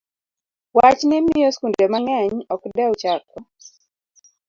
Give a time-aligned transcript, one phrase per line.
[0.77, 3.35] Wachni miyo skunde mang'eny ok dew chako